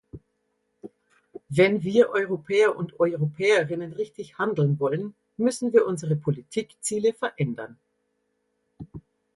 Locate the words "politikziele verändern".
6.15-7.77